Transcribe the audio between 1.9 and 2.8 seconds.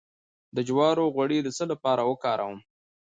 وکاروم؟